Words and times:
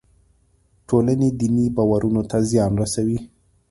ټولنې 0.87 1.29
دیني 1.39 1.65
باورونو 1.75 2.21
ته 2.29 2.37
زیان 2.49 2.71
رسوي. 2.81 3.19